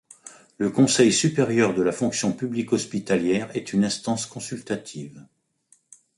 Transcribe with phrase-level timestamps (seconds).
[0.57, 5.23] Le conseil supérieur de la fonction publique hospitalière est une instance consultative.